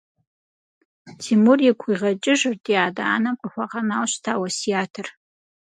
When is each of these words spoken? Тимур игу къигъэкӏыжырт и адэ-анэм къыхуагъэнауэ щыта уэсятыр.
Тимур 1.21 1.59
игу 1.67 1.79
къигъэкӏыжырт 1.79 2.65
и 2.71 2.75
адэ-анэм 2.85 3.35
къыхуагъэнауэ 3.41 4.07
щыта 4.11 4.33
уэсятыр. 4.39 5.07